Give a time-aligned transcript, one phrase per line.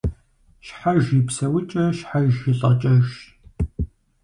[0.65, 3.15] Щхьэж и псэукӏэ щхьэж и лӏэкӏэжщ.